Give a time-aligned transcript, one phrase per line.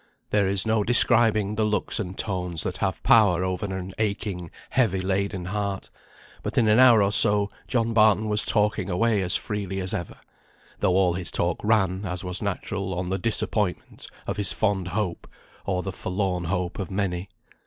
[0.31, 4.99] There is no describing the looks and tones that have power over an aching, heavy
[4.99, 5.91] laden heart;
[6.41, 10.17] but in an hour or so John Barton was talking away as freely as ever,
[10.79, 15.27] though all his talk ran, as was natural, on the disappointment of his fond hope,
[15.67, 17.29] of the forlorn hope of many.